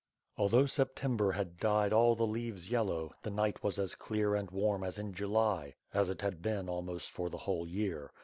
Although 0.35 0.65
September 0.65 1.33
had 1.33 1.57
dyed 1.57 1.93
all 1.93 2.15
the 2.15 2.25
leaves 2.25 2.71
yellow, 2.71 3.13
the 3.21 3.29
night 3.29 3.61
was 3.63 3.77
as 3.77 3.93
clear 3.93 4.33
and 4.33 4.49
warm 4.49 4.83
as 4.83 4.97
in 4.97 5.13
July, 5.13 5.75
as 5.93 6.09
it 6.09 6.21
had 6.21 6.41
been 6.41 6.67
almost 6.67 7.11
for 7.11 7.29
the 7.29 7.37
whole 7.37 7.67
year. 7.67 8.09